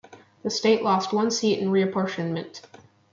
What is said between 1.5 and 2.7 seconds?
in reapportionment.